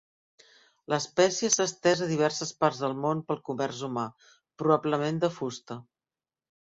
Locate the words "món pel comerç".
3.03-3.83